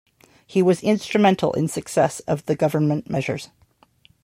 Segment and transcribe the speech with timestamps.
[0.47, 3.49] He was instrumental in success of the government measures.